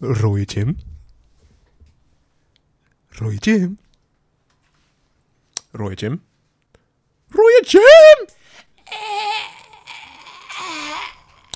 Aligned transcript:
Rode 0.00 0.44
Jim. 0.46 0.78
Rode 3.18 3.38
Jim. 3.40 3.78
Rode 5.72 5.96
Jim. 5.96 6.22
Rode 7.30 7.62
Jim! 7.66 8.26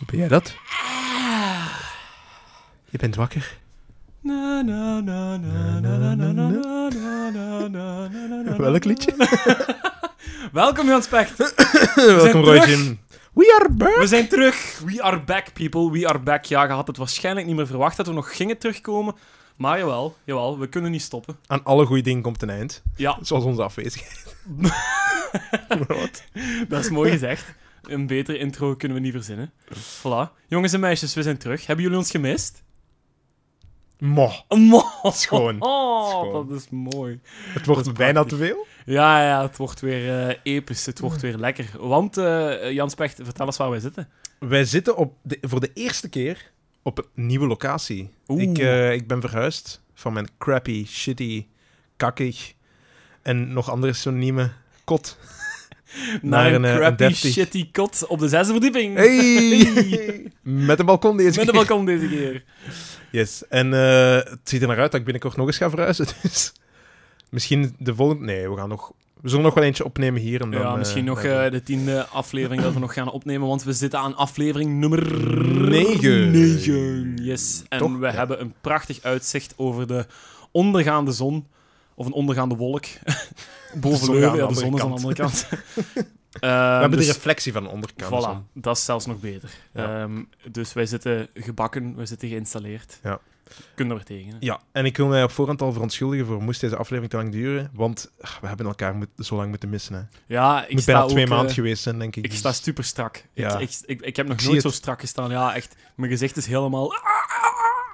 Ben 0.06 0.18
jij 0.18 0.28
dat? 0.28 0.54
Je 2.90 2.98
bent 2.98 3.14
wakker. 3.14 3.58
Na, 4.20 4.60
na, 4.62 5.00
na, 5.00 5.36
na, 5.36 5.80
na, 5.80 5.98
na, 5.98 6.14
na, 6.14 6.14
na, 6.14 6.32
na, 6.32 6.88
na, 6.88 7.68
na, 7.68 8.08
na, 8.08 8.08
na, 8.26 8.42
na. 8.42 8.56
Welk 8.56 8.84
liedje? 8.84 9.14
Welkom 10.52 10.86
Jan 10.86 11.02
Specht. 11.02 11.36
Welkom 11.94 12.44
Roy. 12.44 12.66
Jim. 12.66 12.98
We 13.32 13.58
are 13.60 13.72
back! 13.72 13.98
We 13.98 14.06
zijn 14.06 14.28
terug. 14.28 14.78
We 14.84 15.02
are 15.02 15.20
back, 15.20 15.52
people. 15.52 15.90
We 15.90 16.08
are 16.08 16.18
back. 16.18 16.44
Ja, 16.44 16.62
je 16.62 16.68
had 16.72 16.86
het 16.86 16.96
waarschijnlijk 16.96 17.46
niet 17.46 17.56
meer 17.56 17.66
verwacht 17.66 17.96
dat 17.96 18.06
we 18.06 18.12
nog 18.12 18.36
gingen 18.36 18.58
terugkomen. 18.58 19.14
Maar 19.56 19.78
jawel, 19.78 20.16
jawel, 20.24 20.58
we 20.58 20.66
kunnen 20.68 20.90
niet 20.90 21.02
stoppen. 21.02 21.36
Aan 21.46 21.64
alle 21.64 21.86
goede 21.86 22.02
dingen 22.02 22.22
komt 22.22 22.42
een 22.42 22.50
eind. 22.50 22.82
Ja, 22.96 23.18
Zoals 23.22 23.44
onze 23.44 23.62
afwezigheid. 23.62 24.36
Wat? 25.88 26.22
dat 26.68 26.84
is 26.84 26.90
mooi 26.90 27.10
gezegd. 27.10 27.54
Een 27.82 28.06
betere 28.06 28.38
intro 28.38 28.76
kunnen 28.76 28.96
we 28.96 29.02
niet 29.02 29.12
verzinnen. 29.12 29.52
Voilà. 29.74 30.46
Jongens 30.48 30.72
en 30.72 30.80
meisjes, 30.80 31.14
we 31.14 31.22
zijn 31.22 31.38
terug. 31.38 31.66
Hebben 31.66 31.84
jullie 31.84 31.98
ons 31.98 32.10
gemist? 32.10 32.62
Mo. 34.02 34.30
Mo. 34.48 34.82
Schoon. 35.02 35.56
Oh, 35.58 36.08
Schoon. 36.08 36.48
dat 36.48 36.58
is 36.58 36.66
mooi. 36.70 37.20
Het 37.24 37.66
wordt 37.66 37.94
bijna 37.94 38.24
te 38.24 38.36
veel. 38.36 38.66
Ja, 38.84 39.24
ja, 39.26 39.42
het 39.42 39.56
wordt 39.56 39.80
weer 39.80 40.28
eh, 40.28 40.36
episch. 40.42 40.86
Het 40.86 40.98
wordt 41.00 41.20
weer 41.20 41.36
lekker. 41.36 41.70
Want, 41.78 42.16
eh 42.16 42.70
Jan 42.70 42.90
Specht, 42.90 43.20
vertel 43.22 43.46
eens 43.46 43.56
waar 43.56 43.70
wij 43.70 43.80
zitten. 43.80 44.08
Wij 44.38 44.64
zitten 44.64 44.96
op 44.96 45.14
de, 45.22 45.38
voor 45.40 45.60
de 45.60 45.70
eerste 45.74 46.08
keer 46.08 46.50
op 46.82 46.98
een 46.98 47.26
nieuwe 47.26 47.46
locatie. 47.46 48.10
Oeh. 48.28 48.42
Ik, 48.42 48.58
eh, 48.58 48.92
ik 48.92 49.06
ben 49.06 49.20
verhuisd 49.20 49.82
van 49.94 50.12
mijn 50.12 50.28
crappy, 50.38 50.86
shitty, 50.86 51.46
kakkig 51.96 52.54
en 53.22 53.52
nog 53.52 53.70
andere 53.70 53.92
synoniemen 53.92 54.52
kot. 54.84 55.18
Naar 56.22 56.52
een, 56.52 56.62
crappy, 56.62 57.14
shitty 57.14 57.70
kot 57.70 58.06
op 58.06 58.18
de 58.18 58.28
zesde 58.28 58.52
verdieping. 58.52 58.96
Hey! 58.96 60.32
Met 60.66 60.78
een 60.78 60.86
balkon 60.86 61.16
deze 61.16 61.38
Met 61.38 61.46
de 61.46 61.52
keer. 61.52 61.66
balkon 61.66 61.84
deze 61.84 62.08
keer. 62.08 62.44
Yes. 63.12 63.42
En 63.48 63.74
eh, 63.74 64.14
het 64.14 64.38
ziet 64.44 64.62
er 64.62 64.68
naar 64.68 64.78
uit 64.78 64.90
dat 64.90 65.00
ik 65.00 65.06
binnenkort 65.06 65.36
nog 65.36 65.46
eens 65.46 65.56
ga 65.56 65.70
verhuizen. 65.70 66.06
Dus 66.22 66.52
misschien 67.30 67.74
de 67.78 67.94
volgende... 67.94 68.24
Nee, 68.24 68.50
we 68.50 68.56
gaan 68.56 68.68
nog... 68.68 68.92
We 69.20 69.28
zullen 69.28 69.44
nog 69.44 69.54
wel 69.54 69.64
eentje 69.64 69.84
opnemen 69.84 70.20
hier. 70.20 70.40
En 70.40 70.50
dan, 70.50 70.60
ja, 70.60 70.72
eh, 70.72 70.78
misschien 70.78 71.04
nog 71.04 71.22
eh, 71.22 71.50
de 71.50 71.62
tiende 71.62 72.06
aflevering 72.06 72.62
dat 72.62 72.72
we 72.72 72.78
nog 72.78 72.94
gaan 72.94 73.10
opnemen, 73.10 73.48
want 73.48 73.62
we 73.62 73.72
zitten 73.72 73.98
aan 73.98 74.16
aflevering 74.16 74.72
nummer... 74.80 75.28
Negen. 75.70 76.30
Negen, 76.30 77.16
yes. 77.16 77.62
En 77.68 77.78
Toch? 77.78 77.98
we 77.98 78.06
Ja. 78.06 78.12
hebben 78.12 78.40
een 78.40 78.54
prachtig 78.60 79.02
uitzicht 79.02 79.54
over 79.56 79.86
de 79.86 80.06
ondergaande 80.50 81.12
zon. 81.12 81.46
Of 81.94 82.06
een 82.06 82.12
ondergaande 82.12 82.56
wolk. 82.56 82.84
Boven 83.80 83.98
zon 84.06 84.14
Leuven, 84.14 84.30
aan 84.30 84.36
ja, 84.36 84.46
de 84.46 84.54
de 84.54 84.60
zon 84.60 84.74
is 84.74 84.80
aan 84.80 84.88
de 84.88 84.94
andere 84.94 85.14
kant. 85.14 85.48
we 86.40 86.46
hebben 86.46 86.98
dus, 86.98 87.06
de 87.06 87.12
reflectie 87.12 87.52
van 87.52 87.62
de 87.62 87.68
onderkant. 87.68 88.10
Voilà, 88.10 88.24
zo. 88.24 88.44
dat 88.52 88.76
is 88.76 88.84
zelfs 88.84 89.06
nog 89.06 89.20
beter. 89.20 89.50
Ja. 89.72 90.02
Ehm, 90.02 90.22
dus 90.50 90.72
wij 90.72 90.86
zitten 90.86 91.28
gebakken, 91.34 91.96
wij 91.96 92.06
zitten 92.06 92.28
geïnstalleerd. 92.28 92.98
Ja. 93.02 93.20
Kunnen 93.74 93.98
er 93.98 94.04
tegen. 94.04 94.30
hè? 94.30 94.36
Ja, 94.40 94.60
en 94.72 94.84
ik 94.84 94.96
wil 94.96 95.06
mij 95.06 95.22
op 95.22 95.30
voorhand 95.30 95.62
al 95.62 95.72
verontschuldigen 95.72 96.26
voor 96.26 96.42
moest 96.42 96.60
deze 96.60 96.76
aflevering 96.76 97.10
te 97.10 97.16
lang 97.16 97.32
duren, 97.32 97.70
want 97.72 98.10
ach, 98.20 98.38
we 98.40 98.46
hebben 98.46 98.66
elkaar 98.66 98.94
moet, 98.94 99.08
zo 99.18 99.36
lang 99.36 99.48
moeten 99.48 99.68
missen. 99.68 99.94
Hè. 99.94 100.02
Ja, 100.34 100.64
ik 100.64 100.72
moet 100.72 100.82
sta 100.82 100.92
bijna 100.92 101.08
twee 101.08 101.24
eh, 101.24 101.30
maanden 101.30 101.54
geweest 101.54 101.82
zijn, 101.82 101.98
denk 101.98 102.16
ik. 102.16 102.24
Ik 102.24 102.30
dus- 102.30 102.38
sta 102.38 102.52
super 102.52 102.84
strak. 102.84 103.24
Ja. 103.32 103.58
Ik, 103.58 103.70
ik, 103.70 103.80
ik, 103.86 104.00
ik 104.00 104.16
heb 104.16 104.26
nog 104.26 104.42
nooit 104.42 104.62
zo 104.62 104.70
strak 104.70 105.00
gestaan. 105.00 105.30
Ja, 105.30 105.54
echt. 105.54 105.76
Mijn 105.94 106.10
gezicht 106.10 106.36
is 106.36 106.46
helemaal... 106.46 106.94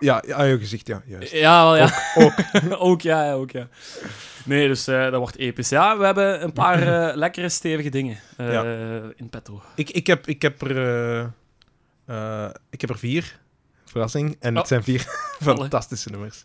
Ja, 0.01 0.23
ja, 0.27 0.43
je 0.43 0.59
gezicht, 0.59 0.87
ja, 0.87 1.03
juist. 1.07 1.33
Ja, 1.33 1.63
wel, 1.65 1.77
ja. 1.77 1.93
Ook. 2.15 2.33
ook, 2.91 3.01
ja, 3.01 3.25
ja, 3.25 3.33
ook, 3.33 3.51
ja. 3.51 3.69
Nee, 4.45 4.69
dus 4.69 4.87
eh, 4.87 5.03
dat 5.03 5.15
wordt 5.15 5.37
episch. 5.37 5.69
Ja, 5.69 5.99
we 5.99 6.05
hebben 6.05 6.43
een 6.43 6.53
paar 6.53 6.83
eh, 7.11 7.17
lekkere, 7.17 7.49
stevige 7.49 7.89
dingen 7.91 8.19
eh, 8.37 8.53
Ja. 8.53 8.63
in 9.17 9.29
petto. 9.31 9.63
Ik, 9.75 9.91
ik, 9.91 10.07
heb, 10.07 10.27
ik, 10.27 10.43
heb 10.43 10.61
er, 10.63 10.77
eh, 10.77 11.27
eh, 12.45 12.51
ik 12.71 12.81
heb 12.81 12.91
er 12.91 12.99
vier. 12.99 13.39
Verrassing. 13.85 14.37
En 14.41 14.55
het 14.55 14.63
Oh. 14.63 14.69
zijn 14.69 14.83
vier 14.83 15.01
fantastische 15.41 16.11
nummers. 16.11 16.45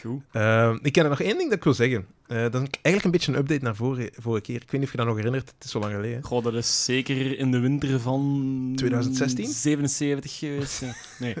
Goed. 0.00 0.22
Ehm, 0.32 0.78
ik 0.82 0.94
heb 0.94 1.04
er 1.04 1.10
nog 1.10 1.20
één 1.20 1.36
ding 1.36 1.48
dat 1.48 1.58
ik 1.58 1.64
wil 1.64 1.74
zeggen. 1.74 2.06
Eh, 2.26 2.36
dat 2.42 2.54
is 2.54 2.68
eigenlijk 2.82 3.04
een 3.04 3.10
beetje 3.10 3.32
een 3.32 3.38
update 3.38 3.64
naar 3.64 3.76
vorige, 3.76 4.12
vorige 4.20 4.42
keer. 4.42 4.54
Ik 4.56 4.62
weet 4.70 4.72
niet 4.72 4.82
of 4.84 4.90
je 4.90 4.96
dat 4.96 5.06
nog 5.06 5.16
herinnert. 5.16 5.48
Het 5.54 5.64
is 5.64 5.70
zo 5.70 5.78
lang 5.78 5.92
geleden. 5.94 6.22
Goh, 6.22 6.44
dat 6.44 6.54
is 6.54 6.84
zeker 6.84 7.38
in 7.38 7.50
de 7.50 7.58
winter 7.58 8.00
van... 8.00 8.72
2016? 8.76 9.46
77 9.46 10.38
geweest. 10.38 10.82
Nee. 11.18 11.34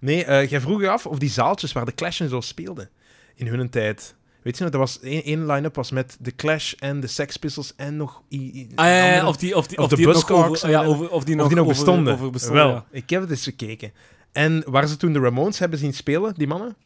Nee, 0.00 0.24
eh, 0.24 0.48
jij 0.50 0.60
vroeg 0.60 0.80
je 0.80 0.88
af 0.88 1.06
of 1.06 1.18
die 1.18 1.30
zaaltjes 1.30 1.72
waar 1.72 1.84
de 1.84 1.94
Clash 1.94 2.20
en 2.20 2.28
zo 2.28 2.40
speelden 2.40 2.88
in 3.34 3.46
hun 3.46 3.70
tijd. 3.70 4.14
Weet 4.42 4.56
je 4.56 4.62
nog, 4.62 4.72
dat 4.72 4.80
was 4.80 5.00
één, 5.00 5.22
één 5.22 5.46
line-up 5.46 5.74
was 5.74 5.90
met 5.90 6.16
de 6.20 6.34
Clash 6.34 6.72
en 6.72 7.00
de 7.00 7.06
Sex 7.06 7.36
Pistols 7.36 7.72
en 7.76 7.96
nog... 7.96 8.22
i- 8.30 8.68
Ah, 8.74 8.86
ja, 8.86 9.28
of 9.28 9.36
die, 9.36 9.56
of 9.56 9.66
die, 9.66 9.78
Of 9.78 9.84
of 9.84 9.90
de 9.90 9.96
die 9.96 10.06
nog 10.06 10.30
over, 10.30 10.70
ja, 10.70 10.84
over, 10.84 11.10
of 11.10 11.24
die 11.24 11.34
nog, 11.34 11.44
of 11.44 11.50
die 11.52 11.58
nog 11.60 11.66
over- 11.66 11.76
bestonden. 11.78 12.12
Over, 12.12 12.30
bestonden 12.30 12.64
Wel, 12.64 12.72
ja. 12.74 12.84
ik 12.90 13.10
heb 13.10 13.20
het 13.20 13.30
eens 13.30 13.44
gekeken. 13.44 13.92
En 14.32 14.62
waar 14.66 14.86
ze 14.88 14.96
toen 14.96 15.12
de 15.12 15.18
Ramones 15.20 15.58
hebben 15.58 15.78
zien 15.78 15.94
spelen, 15.94 16.34
die 16.34 16.46
mannen, 16.46 16.76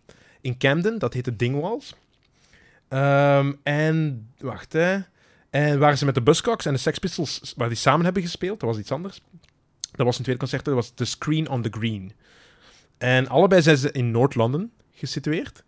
in 0.40 0.58
Camden, 0.58 0.98
dat 0.98 1.12
heette 1.14 1.36
Dingwalls. 1.36 1.94
Ehm, 2.88 3.52
en, 3.62 4.28
wacht 4.38 4.72
hè. 4.72 4.98
En 5.50 5.78
waar 5.78 5.96
ze 5.96 6.04
met 6.04 6.14
de 6.14 6.22
Buzzcocks 6.22 6.66
en 6.66 6.72
de 6.72 6.78
Sex 6.78 6.98
Pistols, 6.98 7.54
waar 7.56 7.68
die 7.68 7.76
samen 7.76 8.04
hebben 8.04 8.22
gespeeld, 8.22 8.60
dat 8.60 8.68
was 8.68 8.78
iets 8.78 8.92
anders. 8.92 9.20
Dat 9.92 10.06
was 10.06 10.16
een 10.16 10.22
tweede 10.22 10.40
concert, 10.40 10.64
dat 10.64 10.74
was 10.74 10.92
The 10.94 11.04
Screen 11.04 11.48
on 11.48 11.62
the 11.62 11.68
Green. 11.70 12.12
En 13.00 13.28
allebei 13.28 13.62
zijn 13.62 13.76
ze 13.76 13.92
in 13.92 14.10
Noord-London 14.10 14.70
gesitueerd. 14.92 15.64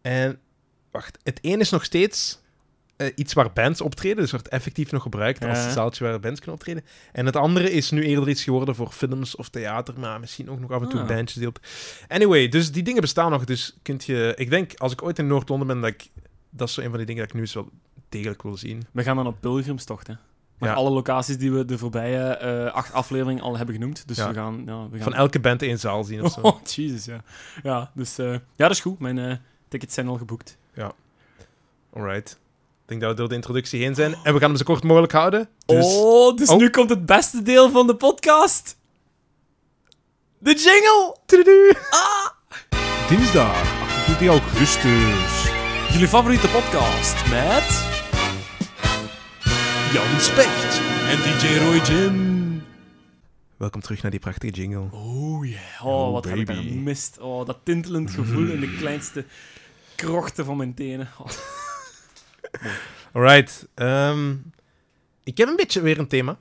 En, 0.00 0.38
wacht, 0.90 1.18
het 1.22 1.38
een 1.42 1.60
is 1.60 1.70
nog 1.70 1.84
steeds 1.84 2.40
eh, 2.96 3.06
iets 3.14 3.32
waar 3.32 3.52
bands 3.52 3.80
optreden, 3.80 4.16
dus 4.16 4.30
wordt 4.30 4.48
effectief 4.48 4.92
nog 4.92 5.02
gebruikt 5.02 5.44
als 5.44 5.58
Ja. 5.58 5.70
zaaltje 5.70 6.04
waar 6.04 6.20
bands 6.20 6.40
kunnen 6.40 6.58
optreden. 6.58 6.84
En 7.12 7.26
het 7.26 7.36
andere 7.36 7.70
is 7.70 7.90
nu 7.90 8.02
eerder 8.02 8.28
iets 8.28 8.44
geworden 8.44 8.74
voor 8.74 8.90
films 8.90 9.36
of 9.36 9.48
theater, 9.48 10.00
maar 10.00 10.20
misschien 10.20 10.50
ook 10.50 10.60
nog 10.60 10.70
af 10.70 10.82
en 10.82 10.88
toe 10.88 11.00
Ah. 11.00 11.06
bandjes 11.08 11.38
die 11.38 11.46
op... 11.48 11.58
Anyway, 12.08 12.48
dus 12.48 12.72
die 12.72 12.82
dingen 12.82 13.00
bestaan 13.00 13.30
nog, 13.30 13.44
dus 13.44 13.76
kunt 13.82 14.04
je... 14.04 14.32
Ik 14.36 14.50
denk, 14.50 14.72
als 14.76 14.92
ik 14.92 15.02
ooit 15.02 15.18
in 15.18 15.26
Noord-Londen 15.26 15.66
ben, 15.68 15.80
dat 15.80 15.90
ik... 15.90 16.08
Dat 16.50 16.68
is 16.68 16.74
zo 16.74 16.80
een 16.80 16.88
van 16.88 16.96
die 16.96 17.06
dingen 17.06 17.20
dat 17.22 17.30
ik 17.30 17.36
nu 17.36 17.42
eens 17.44 17.54
wel 17.54 17.70
degelijk 18.08 18.42
wil 18.42 18.56
zien. 18.56 18.82
We 18.92 19.02
gaan 19.02 19.16
dan 19.16 19.26
op 19.26 19.40
pilgrimstocht, 19.40 20.06
hè. 20.06 20.14
Maar 20.62 20.70
Ja. 20.70 20.76
alle 20.76 20.90
locaties 20.90 21.38
die 21.38 21.52
we 21.52 21.64
de 21.64 21.78
voorbije 21.78 22.18
eh, 22.18 22.72
acht 22.74 22.92
afleveringen 22.92 23.42
al 23.42 23.56
hebben 23.56 23.74
genoemd. 23.74 24.08
Dus 24.08 24.16
Ja. 24.16 24.28
we 24.28 24.34
gaan... 24.34 24.62
Ja, 24.66 24.82
we 24.90 24.94
gaan... 24.96 25.02
Van 25.02 25.14
elke 25.14 25.40
band 25.40 25.62
één 25.62 25.78
zaal 25.78 26.04
zien 26.04 26.22
of 26.22 26.32
zo. 26.32 26.40
Oh, 26.48 26.62
Jesus, 26.64 27.04
ja. 27.04 27.20
Ja, 27.62 27.90
dus... 27.94 28.18
eh, 28.18 28.30
ja, 28.32 28.38
dat 28.56 28.70
is 28.70 28.80
goed. 28.80 28.98
Mijn 28.98 29.18
eh, 29.18 29.36
tickets 29.68 29.94
zijn 29.94 30.08
al 30.08 30.16
geboekt. 30.16 30.56
Alright. 31.94 32.30
Ik 32.82 32.88
denk 32.88 33.00
dat 33.00 33.10
we 33.10 33.16
door 33.16 33.28
de 33.28 33.34
introductie 33.34 33.82
heen 33.82 33.94
zijn. 33.94 34.14
En 34.22 34.32
we 34.34 34.38
gaan 34.40 34.48
hem 34.48 34.56
zo 34.58 34.64
kort 34.64 34.82
mogelijk 34.82 35.12
houden. 35.12 35.48
Dus... 35.66 35.84
Oh, 35.96 36.36
dus 36.36 36.48
Oh. 36.48 36.58
nu 36.58 36.70
komt 36.70 36.90
het 36.90 37.06
beste 37.06 37.42
deel 37.42 37.70
van 37.70 37.86
de 37.86 37.94
podcast. 37.96 38.76
De 40.38 40.50
jingle! 40.54 41.16
Tududu. 41.26 41.72
Ah! 41.90 42.30
Dinsdag, 43.08 43.80
28 43.82 44.28
augustus. 44.28 45.50
Jullie 45.92 46.08
favoriete 46.08 46.48
podcast 46.48 47.28
met... 47.30 47.91
Jan 49.92 50.20
Specht. 50.20 50.80
En 51.08 51.16
DJ 51.22 51.56
Roy 51.58 51.76
Jim. 51.76 52.62
Welkom 53.56 53.80
terug 53.80 54.02
naar 54.02 54.10
die 54.10 54.20
prachtige 54.20 54.52
jingle. 54.52 54.88
Oh 54.90 55.46
yeah. 55.46 55.84
Oh, 55.86 56.06
Oh, 56.06 56.12
wat 56.12 56.24
heb 56.24 56.36
ik 56.36 56.46
daar 56.46 56.56
gemist. 56.56 57.18
Oh, 57.18 57.46
dat 57.46 57.58
tintelend 57.62 58.10
gevoel 58.10 58.46
in 58.46 58.60
de 58.60 58.76
kleinste 58.76 59.24
krochten 59.96 60.44
van 60.44 60.56
mijn 60.56 60.74
tenen. 60.74 61.08
Oh. 61.18 61.26
Alright. 63.12 63.68
ehm, 63.74 64.34
ik 65.24 65.38
heb 65.38 65.48
een 65.48 65.56
beetje 65.56 65.80
weer 65.80 65.98
een 65.98 66.08
thema. 66.08 66.38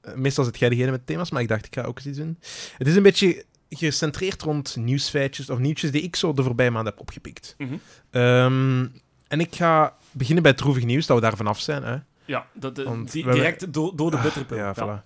Eh, 0.00 0.14
meestal 0.14 0.44
zit 0.44 0.58
jij 0.58 0.68
degene 0.68 0.90
met 0.90 1.06
thema's, 1.06 1.30
maar 1.30 1.42
ik 1.42 1.48
dacht, 1.48 1.66
ik 1.66 1.74
ga 1.74 1.82
ook 1.82 1.96
eens 1.96 2.06
iets 2.06 2.18
doen. 2.18 2.38
Het 2.78 2.86
is 2.86 2.96
een 2.96 3.02
beetje 3.02 3.44
gecentreerd 3.70 4.42
rond 4.42 4.76
nieuwsfeitjes 4.76 5.50
of 5.50 5.58
nieuwtjes 5.58 5.90
die 5.90 6.02
ik 6.02 6.16
zo 6.16 6.32
de 6.32 6.42
voorbije 6.42 6.70
maand 6.70 6.86
heb 6.86 7.00
opgepikt. 7.00 7.54
Mhm. 7.58 7.74
Ehm, 8.10 8.86
en 9.28 9.40
ik 9.40 9.54
ga 9.54 9.96
beginnen 10.10 10.42
bij 10.42 10.52
het 10.52 10.60
droevig 10.60 10.84
nieuws, 10.84 11.06
dat 11.06 11.16
we 11.16 11.22
daar 11.22 11.36
vanaf 11.36 11.60
zijn. 11.60 11.82
Hè? 11.82 11.96
Ja, 12.30 12.46
dat, 12.54 12.78
eh, 12.78 12.90
die- 13.10 13.24
we 13.24 13.32
direct 13.32 13.72
door, 13.72 13.96
door 13.96 14.10
de 14.10 14.16
Ah, 14.16 14.22
bitterpil. 14.22 14.56
Ja, 14.56 14.74
voilà. 14.74 15.04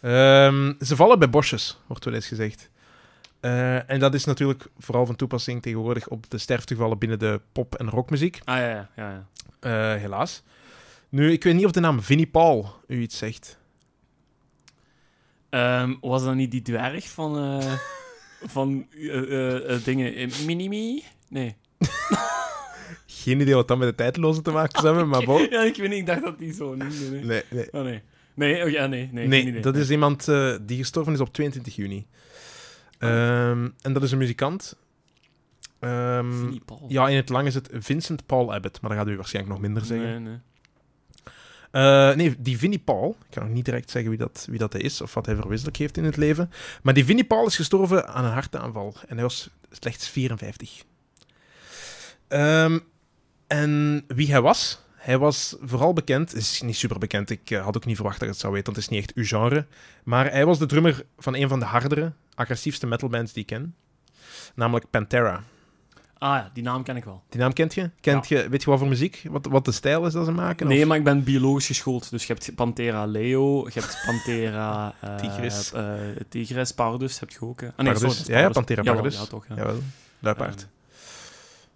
Ehm, 0.00 0.72
ze 0.84 0.96
vallen 0.96 1.18
bij 1.18 1.30
bosjes, 1.30 1.78
wordt 1.86 2.04
wel 2.04 2.14
eens 2.14 2.26
gezegd. 2.28 2.70
Eh, 3.40 3.90
en 3.90 3.98
dat 4.00 4.14
is 4.14 4.24
natuurlijk 4.24 4.66
vooral 4.78 5.06
van 5.06 5.16
toepassing 5.16 5.62
tegenwoordig 5.62 6.08
op 6.08 6.30
de 6.30 6.38
sterftegevallen 6.38 6.98
binnen 6.98 7.18
de 7.18 7.40
pop- 7.52 7.74
en 7.74 7.88
rockmuziek. 7.90 8.40
Ah 8.44 8.56
ja, 8.58 8.68
ja, 8.68 8.88
ja. 8.96 9.10
ja. 9.60 9.94
Eh, 9.94 10.00
helaas. 10.00 10.42
Nu, 11.08 11.32
ik 11.32 11.42
weet 11.44 11.54
niet 11.54 11.64
of 11.64 11.70
de 11.72 11.80
naam 11.80 12.02
Vinnie 12.02 12.26
Paul 12.26 12.74
u 12.86 13.00
iets 13.00 13.18
zegt. 13.18 13.58
Ehm, 15.50 15.94
was 16.00 16.24
dat 16.24 16.34
niet 16.34 16.50
die 16.50 16.62
dwerg 16.62 17.08
van... 17.08 17.62
van 18.56 18.86
dingen... 19.84 20.14
eh, 20.14 20.38
Minimi? 20.46 21.04
Nee. 21.28 21.56
Geen 23.06 23.40
idee 23.40 23.54
wat 23.54 23.68
dat 23.68 23.78
met 23.78 23.88
de 23.88 23.94
tijdloze 23.94 24.42
te 24.42 24.50
maken 24.50 24.80
zou 24.82 24.96
hebben, 24.96 25.08
maar 25.08 25.24
bon. 25.36 25.46
Ja, 25.50 25.62
ik 25.62 25.76
weet 25.76 25.88
niet. 25.88 25.98
Ik 25.98 26.06
dacht 26.06 26.22
dat 26.22 26.38
die 26.38 26.52
zo... 26.52 26.74
Nee, 26.74 26.88
nee, 26.88 27.10
nee. 27.10 27.24
Nee, 27.24 27.42
nee. 27.50 27.72
Oh, 27.72 27.82
nee. 27.82 28.02
Nee, 28.34 28.64
oh, 28.64 28.70
ja, 28.70 28.86
nee. 28.86 29.08
Nee, 29.12 29.26
Nee, 29.26 29.40
geen 29.40 29.48
idee. 29.48 29.62
dat 29.62 29.76
is 29.76 29.90
iemand 29.90 30.28
eh, 30.28 30.54
die 30.62 30.78
gestorven 30.78 31.12
is 31.12 31.20
op 31.20 31.32
22 31.32 31.76
juni. 31.76 32.06
Ehm, 32.98 33.68
en 33.80 33.92
dat 33.92 34.02
is 34.02 34.12
een 34.12 34.18
muzikant. 34.18 34.76
Paul. 35.78 36.84
ja, 36.88 37.08
in 37.08 37.16
het 37.16 37.28
lang 37.28 37.46
is 37.46 37.54
het 37.54 37.70
Vincent 37.72 38.26
Paul 38.26 38.54
Abbott, 38.54 38.80
maar 38.80 38.90
dat 38.90 38.98
gaat 38.98 39.08
u 39.08 39.16
waarschijnlijk 39.16 39.54
nog 39.54 39.62
minder 39.64 39.84
zeggen. 39.84 40.22
Nee, 40.22 40.32
nee. 40.32 40.38
Eh, 41.70 42.14
nee, 42.14 42.34
die 42.38 42.58
Vinnie 42.58 42.78
Paul, 42.78 43.16
ik 43.20 43.30
kan 43.30 43.44
nog 43.44 43.52
niet 43.52 43.64
direct 43.64 43.90
zeggen 43.90 44.10
wie 44.10 44.18
dat, 44.18 44.46
wie 44.50 44.58
dat 44.58 44.74
is 44.74 45.00
of 45.00 45.14
wat 45.14 45.26
hij 45.26 45.34
verwisselijk 45.34 45.76
heeft 45.76 45.96
in 45.96 46.04
het 46.04 46.16
leven. 46.16 46.50
Maar 46.82 46.94
die 46.94 47.04
Vinnie 47.04 47.24
Paul 47.24 47.46
is 47.46 47.56
gestorven 47.56 48.08
aan 48.08 48.24
een 48.24 48.32
hartaanval 48.32 48.94
en 49.06 49.14
hij 49.14 49.22
was 49.22 49.50
slechts 49.70 50.08
54. 50.08 50.82
Ehm, 52.30 52.78
en 53.46 54.04
wie 54.06 54.30
hij 54.30 54.40
was? 54.40 54.80
Hij 54.94 55.18
was 55.18 55.56
vooral 55.62 55.92
bekend, 55.92 56.34
is 56.34 56.60
niet 56.62 56.76
super 56.76 56.98
bekend, 56.98 57.30
ik 57.30 57.50
eh, 57.50 57.64
had 57.64 57.76
ook 57.76 57.84
niet 57.84 57.94
verwacht 57.96 58.18
dat 58.18 58.24
ik 58.28 58.32
het 58.34 58.40
zou 58.40 58.52
weten, 58.52 58.72
want 58.72 58.84
het 58.84 58.90
is 58.92 58.98
niet 58.98 59.06
echt 59.08 59.16
uw 59.16 59.38
genre. 59.38 59.66
Maar 60.04 60.30
hij 60.30 60.46
was 60.46 60.58
de 60.58 60.66
drummer 60.66 61.04
van 61.18 61.34
een 61.34 61.48
van 61.48 61.58
de 61.58 61.64
hardere, 61.64 62.12
agressiefste 62.34 62.86
metalbands 62.86 63.32
die 63.32 63.42
ik 63.42 63.48
ken. 63.48 63.74
Namelijk 64.54 64.90
Pantera. 64.90 65.42
Ah 66.18 66.36
ja, 66.36 66.50
die 66.54 66.62
naam 66.62 66.82
ken 66.82 66.96
ik 66.96 67.04
wel. 67.04 67.22
Die 67.28 67.40
naam 67.40 67.52
kent 67.52 67.74
je? 67.74 67.90
Kent 68.00 68.28
je 68.28 68.48
weet 68.48 68.62
je 68.62 68.70
wat 68.70 68.78
voor 68.78 68.88
muziek? 68.88 69.22
Wat, 69.30 69.46
wat 69.46 69.64
de 69.64 69.72
stijl 69.72 70.06
is 70.06 70.12
dat 70.12 70.24
ze 70.24 70.32
maken? 70.32 70.66
Nee, 70.66 70.80
Of- 70.82 70.86
maar 70.88 70.96
ik 70.96 71.04
ben 71.04 71.24
biologisch 71.24 71.66
geschoold. 71.66 72.10
Dus 72.10 72.26
je 72.26 72.32
hebt 72.32 72.54
Panthera 72.54 73.04
leo, 73.06 73.64
je 73.64 73.80
hebt 73.80 74.02
Panthera... 74.06 74.94
eh, 75.00 75.16
Tigris. 75.16 75.72
eh, 75.72 75.94
tigris, 76.28 76.72
pardus 76.72 77.20
heb 77.20 77.30
je 77.30 77.40
ook. 77.40 77.60
hè. 77.60 77.66
Ah, 77.66 77.72
nee, 77.76 77.92
Pardus. 77.92 78.16
sorry, 78.16 78.32
Ja, 78.32 78.38
ja, 78.40 78.48
pardus. 78.50 78.84
Jawel. 78.84 79.10
Ja, 79.10 79.24
toch. 79.24 79.44
Ja. 79.48 79.54
Jawel, 79.54 79.78
luipaard. 80.18 80.66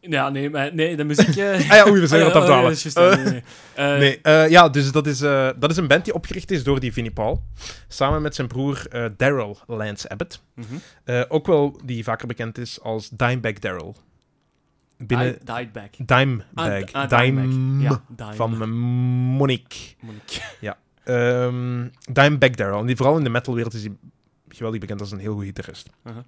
Ja, 0.08 0.28
nee, 0.28 0.50
maar, 0.50 0.74
nee, 0.74 0.96
de 0.96 1.04
muziek... 1.04 1.36
eh, 1.36 1.70
Ah 1.70 1.76
ja, 1.76 1.86
oei, 1.88 2.00
we 2.00 2.06
zijn 2.06 2.22
ah, 2.22 2.26
aan 2.26 2.64
het 2.64 2.82
ja, 2.82 3.02
ja, 3.02 3.08
ja, 3.08 3.16
nee, 3.16 3.42
nee. 3.76 3.98
Nee, 3.98 4.20
eh, 4.22 4.48
ja, 4.48 4.68
dus 4.68 4.92
dat 4.92 5.06
is, 5.06 5.20
eh, 5.20 5.48
dat 5.56 5.70
is 5.70 5.76
een 5.76 5.86
band 5.86 6.04
die 6.04 6.14
opgericht 6.14 6.50
is 6.50 6.64
door 6.64 6.80
die 6.80 6.92
Vinnie 6.92 7.12
Paul. 7.12 7.42
Samen 7.88 8.22
met 8.22 8.34
zijn 8.34 8.48
broer 8.48 8.86
eh, 8.88 9.04
Daryl 9.16 9.58
Lance 9.66 10.08
Abbott. 10.08 10.42
mhm. 10.54 11.24
Ook 11.28 11.46
wel 11.46 11.80
die 11.84 12.04
vaker 12.04 12.26
bekend 12.26 12.58
is 12.58 12.80
als 12.80 13.08
Dimebag 13.08 13.52
Daryl. 13.52 13.96
Binnen 14.96 15.38
back. 15.72 15.92
Dimebag. 15.96 16.92
Ah, 16.92 16.92
ah, 16.92 17.08
Dime 17.08 17.40
Dimebag. 17.40 17.90
Ja, 17.90 18.02
Dime. 18.16 18.34
van 18.34 18.70
Monique. 18.70 19.78
Monique. 20.00 20.76
Ehm 21.04 21.88
Dimebag 22.12 22.50
Daryl. 22.50 22.78
En 22.78 22.86
die, 22.86 22.96
vooral 22.96 23.16
in 23.16 23.24
de 23.24 23.30
metalwereld 23.30 23.74
is 23.74 23.82
hij 23.82 23.92
geweldig 24.48 24.80
bekend 24.80 25.00
als 25.00 25.12
een 25.12 25.18
heel 25.18 25.34
goed 25.34 25.44
gitarist. 25.44 25.90
Uh-huh. 26.04 26.22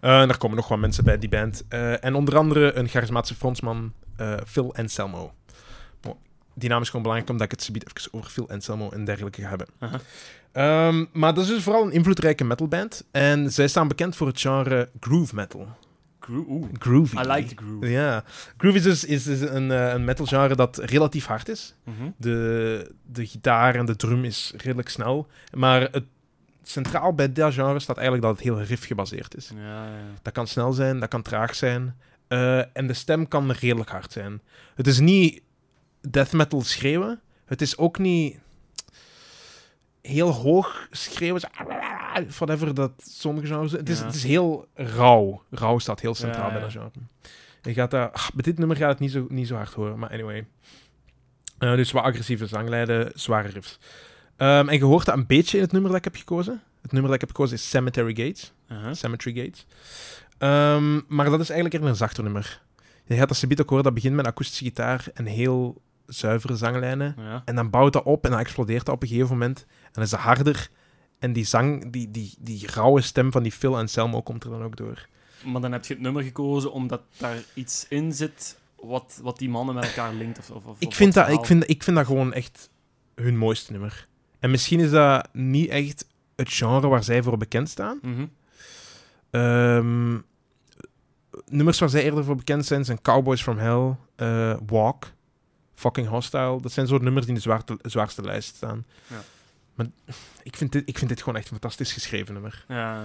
Eh, 0.00 0.28
er 0.28 0.38
komen 0.38 0.56
nog 0.56 0.68
wat 0.68 0.78
mensen 0.78 1.04
bij 1.04 1.18
die 1.18 1.28
band. 1.28 1.64
Eh, 1.68 2.04
en 2.04 2.14
onder 2.14 2.36
andere 2.36 2.72
een 2.74 2.88
charismatische 2.88 3.34
frontman, 3.34 3.92
eh, 4.16 4.34
Phil 4.46 4.74
Anselmo. 4.74 5.32
Oh, 6.06 6.14
die 6.54 6.68
naam 6.68 6.80
is 6.80 6.86
gewoon 6.86 7.02
belangrijk 7.02 7.30
omdat 7.32 7.46
ik 7.46 7.52
het 7.52 7.62
subiet 7.62 7.88
even 7.88 8.12
over 8.12 8.30
Phil 8.30 8.50
Anselmo 8.50 8.90
en 8.90 9.04
dergelijke 9.04 9.42
ga 9.42 9.48
hebben. 9.48 9.66
Ehm, 10.52 11.04
maar 11.12 11.34
dat 11.34 11.44
is 11.44 11.50
dus 11.50 11.62
vooral 11.62 11.84
een 11.84 11.92
invloedrijke 11.92 12.44
metalband. 12.44 13.04
En 13.10 13.52
zij 13.52 13.68
staan 13.68 13.88
bekend 13.88 14.16
voor 14.16 14.26
het 14.26 14.40
genre 14.40 14.88
groove 15.00 15.34
metal. 15.34 15.68
Oeh, 16.30 16.68
Groovy. 16.78 17.16
I 17.16 17.26
like 17.26 17.54
the 17.54 17.62
groove. 17.64 17.90
Ja. 17.90 18.24
Groove 18.56 18.76
is 18.76 18.82
dus 18.82 19.04
is, 19.04 19.26
is 19.26 19.40
een, 19.40 19.70
eh, 19.70 19.92
een 19.92 20.04
metal 20.04 20.26
genre 20.26 20.54
dat 20.54 20.78
relatief 20.78 21.26
hard 21.26 21.48
is. 21.48 21.74
Mhm. 21.84 22.10
De, 22.16 22.90
de 23.02 23.26
gitaar 23.26 23.74
en 23.74 23.86
de 23.86 23.96
drum 23.96 24.24
is 24.24 24.52
redelijk 24.56 24.88
snel. 24.88 25.26
Maar 25.52 25.80
het 25.80 26.04
centraal 26.70 27.14
bij 27.14 27.32
dat 27.32 27.54
genre 27.54 27.78
staat 27.80 27.96
eigenlijk 27.96 28.26
dat 28.26 28.36
het 28.36 28.44
heel 28.44 28.62
riff 28.62 28.86
gebaseerd 28.86 29.36
is. 29.36 29.50
Ja, 29.54 29.84
ja. 29.84 29.90
Dat 30.22 30.32
kan 30.32 30.46
snel 30.46 30.72
zijn, 30.72 31.00
dat 31.00 31.08
kan 31.08 31.22
traag 31.22 31.54
zijn. 31.54 31.96
Eh, 32.28 32.76
en 32.76 32.86
de 32.86 32.94
stem 32.94 33.28
kan 33.28 33.50
redelijk 33.50 33.90
hard 33.90 34.12
zijn. 34.12 34.40
Het 34.74 34.86
is 34.86 34.98
niet 34.98 35.42
death 36.00 36.32
metal 36.32 36.62
schreeuwen. 36.62 37.20
Het 37.44 37.60
is 37.60 37.76
ook 37.76 37.98
niet 37.98 38.38
heel 40.02 40.30
hoog 40.30 40.88
schreeuwen. 40.90 41.40
Whatever 42.28 42.74
dat 42.74 42.92
sommige 42.96 43.46
genres... 43.46 43.72
Het 43.72 43.88
is, 43.88 43.98
Ja. 43.98 44.04
het 44.06 44.14
is 44.14 44.24
heel 44.24 44.68
rauw. 44.74 45.42
Rauw 45.50 45.78
staat 45.78 46.00
heel 46.00 46.14
centraal 46.14 46.50
bij 46.50 46.60
dat 46.60 46.70
genre. 46.70 46.90
Je 47.62 47.72
gaat 47.72 47.90
dat... 47.90 48.12
ah, 48.12 48.28
met 48.34 48.44
dit 48.44 48.58
nummer 48.58 48.76
gaat 48.76 48.90
het 48.90 48.98
niet 48.98 49.10
zo, 49.12 49.26
niet 49.28 49.46
zo 49.46 49.54
hard 49.54 49.72
horen, 49.72 49.98
maar 49.98 50.10
anyway. 50.10 50.46
Eh, 51.58 51.74
dus 51.74 51.92
wat 51.92 52.02
agressieve 52.04 52.46
zanglijden, 52.46 53.10
zware 53.14 53.48
riffs. 53.48 53.78
Ehm, 54.38 54.68
en 54.68 54.78
je 54.78 54.84
hoort 54.84 55.06
dat 55.06 55.16
een 55.16 55.26
beetje 55.26 55.56
in 55.56 55.62
het 55.62 55.72
nummer 55.72 55.90
dat 55.90 55.98
ik 55.98 56.04
heb 56.04 56.16
gekozen. 56.16 56.62
Het 56.82 56.92
nummer 56.92 57.10
dat 57.10 57.22
ik 57.22 57.26
heb 57.26 57.36
gekozen 57.36 57.56
is 57.56 57.70
Cemetery 57.70 58.14
Gates. 58.14 58.52
Uh-huh. 58.72 58.94
Cemetery 58.94 59.34
Gates. 59.34 59.66
Ehm, 60.38 61.00
maar 61.08 61.30
dat 61.30 61.40
is 61.40 61.50
eigenlijk 61.50 61.72
eerder 61.72 61.88
een 61.88 61.96
zachter 61.96 62.22
nummer. 62.22 62.62
Je 63.04 63.16
gaat 63.16 63.28
dat 63.28 63.36
subiet 63.36 63.60
ook 63.60 63.68
horen, 63.68 63.84
dat 63.84 63.94
begint 63.94 64.14
met 64.14 64.24
een 64.24 64.30
akoestische 64.30 64.64
gitaar 64.64 65.06
en 65.14 65.26
heel 65.26 65.82
zuivere 66.06 66.56
zanglijnen. 66.56 67.14
Ja. 67.18 67.42
En 67.44 67.54
dan 67.54 67.70
bouwt 67.70 67.92
dat 67.92 68.04
op 68.04 68.24
en 68.24 68.30
dan 68.30 68.40
explodeert 68.40 68.86
dat 68.86 68.94
op 68.94 69.02
een 69.02 69.08
gegeven 69.08 69.30
moment. 69.30 69.66
En 69.68 69.90
dan 69.92 70.02
is 70.02 70.10
het 70.10 70.20
harder. 70.20 70.70
En 71.18 71.32
die 71.32 71.44
zang, 71.44 71.92
die, 71.92 72.10
die, 72.10 72.34
die 72.38 72.66
rauwe 72.66 73.00
stem 73.00 73.32
van 73.32 73.42
die 73.42 73.52
Phil 73.52 73.78
Anselmo 73.78 74.22
komt 74.22 74.44
er 74.44 74.50
dan 74.50 74.62
ook 74.62 74.76
door. 74.76 75.06
Maar 75.44 75.60
dan 75.60 75.72
heb 75.72 75.84
je 75.84 75.94
het 75.94 76.02
nummer 76.02 76.22
gekozen 76.22 76.72
omdat 76.72 77.02
daar 77.16 77.42
iets 77.54 77.86
in 77.88 78.12
zit 78.12 78.58
wat, 78.76 79.20
wat 79.22 79.38
die 79.38 79.48
mannen 79.48 79.74
met 79.74 79.84
elkaar 79.84 80.14
linkt. 80.14 80.38
Of, 80.38 80.50
of, 80.50 80.64
of 80.64 80.76
Ik 80.80 80.94
vind, 80.94 81.14
dat, 81.14 81.28
ik, 81.28 81.44
vind, 81.44 81.70
ik 81.70 81.82
vind 81.82 81.96
dat 81.96 82.06
gewoon 82.06 82.32
echt 82.32 82.70
hun 83.14 83.36
mooiste 83.36 83.72
nummer. 83.72 84.08
En 84.38 84.50
misschien 84.50 84.80
is 84.80 84.90
dat 84.90 85.28
niet 85.32 85.68
echt 85.68 86.06
het 86.36 86.52
genre 86.52 86.88
waar 86.88 87.04
zij 87.04 87.22
voor 87.22 87.36
bekend 87.36 87.68
staan. 87.68 87.98
Mhm. 88.02 88.26
Ehm, 89.30 90.16
nummers 91.48 91.78
waar 91.78 91.88
zij 91.88 92.02
eerder 92.02 92.24
voor 92.24 92.36
bekend 92.36 92.66
zijn 92.66 92.84
zijn 92.84 93.02
Cowboys 93.02 93.42
from 93.42 93.58
Hell, 93.58 93.94
eh, 94.16 94.56
Walk, 94.66 95.06
Fucking 95.74 96.08
Hostile. 96.08 96.60
Dat 96.60 96.72
zijn 96.72 96.86
soort 96.86 97.02
nummers 97.02 97.26
die 97.26 97.34
in 97.34 97.40
de 97.40 97.46
zwaarte, 97.48 97.78
zwaarste 97.82 98.22
lijst 98.22 98.56
staan. 98.56 98.84
Ja. 99.06 99.20
Maar 99.74 99.86
ik 100.42 100.56
vind, 100.56 100.72
dit, 100.72 100.82
ik 100.88 100.98
vind 100.98 101.10
dit 101.10 101.18
gewoon 101.18 101.36
echt 101.36 101.44
een 101.44 101.58
fantastisch 101.60 101.92
geschreven 101.92 102.32
nummer. 102.34 102.64
Ja, 102.68 103.02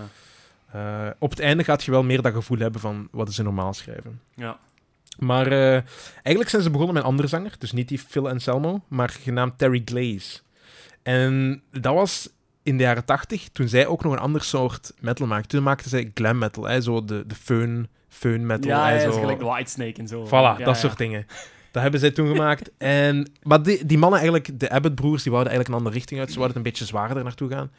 Eh, 0.72 1.08
op 1.20 1.30
het 1.30 1.40
einde 1.40 1.64
gaat 1.64 1.84
je 1.84 1.92
wel 1.92 2.04
meer 2.04 2.22
dat 2.22 2.34
gevoel 2.34 2.58
hebben 2.58 2.82
van 2.82 3.08
wat 3.12 3.34
ze 3.34 3.44
normaal 3.44 3.74
schrijven. 3.74 4.22
ja. 4.36 4.60
Maar 5.18 5.48
eh, 5.48 5.82
eigenlijk 6.14 6.50
zijn 6.50 6.62
ze 6.62 6.70
begonnen 6.70 6.94
met 6.94 7.04
een 7.04 7.10
andere 7.10 7.28
zanger. 7.28 7.56
Dus 7.58 7.72
niet 7.72 7.88
die 7.88 8.00
Phil 8.00 8.30
Anselmo, 8.30 8.82
maar 8.88 9.10
genaamd 9.10 9.58
Terry 9.58 9.82
Glaze. 9.86 10.40
En 11.04 11.62
dat 11.72 11.94
was 11.94 12.30
in 12.64 12.78
de 12.78 12.84
jaren 12.84 13.06
tachtig, 13.06 13.50
toen 13.50 13.68
zij 13.68 13.88
ook 13.88 14.04
nog 14.04 14.14
een 14.14 14.20
ander 14.20 14.44
soort 14.44 14.94
metal 15.00 15.28
maakten. 15.28 15.50
Toen 15.50 15.64
maakten 15.64 15.90
zij 15.90 16.12
glam 16.14 16.38
metal, 16.38 16.64
hè, 16.64 16.82
zo 16.82 17.06
de, 17.06 17.24
de 17.28 17.36
föhn, 17.36 17.90
föhn 18.10 18.46
metal. 18.46 18.72
Ja, 18.72 18.86
hè, 18.88 18.94
ja, 18.94 19.00
zo. 19.00 19.10
is 19.10 19.16
gelijk 19.16 19.42
Whitesnake 19.42 20.00
en 20.00 20.08
zo. 20.08 20.26
Voilà, 20.26 20.30
Ja, 20.30 20.58
dat 20.58 20.66
ja. 20.66 20.74
soort 20.74 20.98
dingen. 20.98 21.26
Dat 21.72 21.82
hebben 21.82 22.00
zij 22.00 22.12
toen 22.12 22.28
gemaakt. 22.28 22.72
En, 22.78 23.32
maar 23.44 23.64
die, 23.64 23.86
die 23.86 23.98
mannen 23.98 24.20
eigenlijk, 24.20 24.60
de 24.60 24.70
Abbott-broers, 24.70 25.24
die 25.24 25.32
wouden 25.32 25.52
eigenlijk 25.52 25.68
een 25.68 25.86
andere 25.86 25.96
richting 25.96 26.20
uit. 26.20 26.32
Ze 26.32 26.38
wouden 26.38 26.58
het 26.58 26.66
een 26.66 26.72
beetje 26.72 26.88
zwaarder 26.88 27.24
naartoe 27.24 27.50
gaan. 27.50 27.72